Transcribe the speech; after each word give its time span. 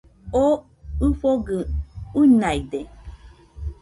Oo 0.41 0.55
ɨfogɨ 1.07 1.57
uinaide 2.19 2.79